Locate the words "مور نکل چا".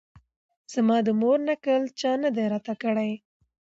1.19-2.11